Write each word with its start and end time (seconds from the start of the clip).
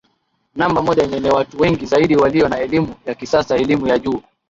namba 0.55 0.81
moja 0.81 1.07
lenye 1.07 1.29
watu 1.31 1.59
wengi 1.59 1.85
zaidi 1.85 2.15
walio 2.15 2.49
na 2.49 2.59
elimu 2.59 2.95
ya 3.05 3.15
kisasa 3.15 3.55
elimu 3.55 3.87
ya 3.87 3.99
juu 3.99 4.21